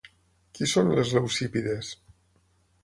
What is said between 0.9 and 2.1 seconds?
les Leucípides?